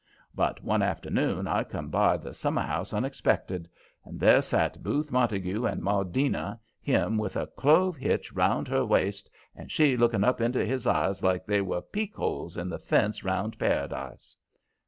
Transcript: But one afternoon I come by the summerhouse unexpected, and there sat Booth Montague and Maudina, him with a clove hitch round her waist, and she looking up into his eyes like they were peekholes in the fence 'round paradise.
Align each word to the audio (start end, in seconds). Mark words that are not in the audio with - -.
But 0.33 0.63
one 0.63 0.81
afternoon 0.81 1.45
I 1.47 1.63
come 1.63 1.89
by 1.89 2.17
the 2.17 2.33
summerhouse 2.33 2.91
unexpected, 2.91 3.69
and 4.03 4.19
there 4.19 4.41
sat 4.41 4.81
Booth 4.81 5.11
Montague 5.11 5.67
and 5.67 5.79
Maudina, 5.83 6.59
him 6.81 7.19
with 7.19 7.35
a 7.37 7.45
clove 7.45 7.97
hitch 7.97 8.33
round 8.33 8.67
her 8.67 8.83
waist, 8.83 9.29
and 9.55 9.71
she 9.71 9.95
looking 9.95 10.23
up 10.23 10.41
into 10.41 10.65
his 10.65 10.87
eyes 10.87 11.21
like 11.21 11.45
they 11.45 11.61
were 11.61 11.83
peekholes 11.83 12.57
in 12.57 12.67
the 12.67 12.79
fence 12.79 13.23
'round 13.23 13.59
paradise. 13.59 14.35